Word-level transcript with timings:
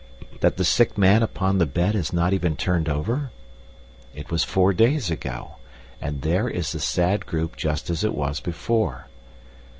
That 0.39 0.57
the 0.57 0.65
sick 0.65 0.97
man 0.97 1.21
upon 1.21 1.59
the 1.59 1.67
bed 1.67 1.93
has 1.93 2.11
not 2.11 2.33
even 2.33 2.55
turned 2.55 2.89
over? 2.89 3.29
It 4.15 4.31
was 4.31 4.43
four 4.43 4.73
days 4.73 5.11
ago, 5.11 5.57
and 6.01 6.23
there 6.23 6.47
is 6.49 6.71
the 6.71 6.79
sad 6.79 7.27
group 7.27 7.55
just 7.55 7.87
as 7.91 8.03
it 8.03 8.15
was 8.15 8.39
before. 8.39 9.05